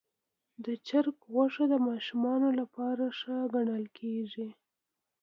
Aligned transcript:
د 0.65 0.67
چرګ 0.87 1.17
غوښه 1.33 1.65
د 1.69 1.75
ماشومانو 1.87 2.49
لپاره 2.59 3.03
ښه 3.19 3.35
ګڼل 3.53 3.85
کېږي. 3.97 4.47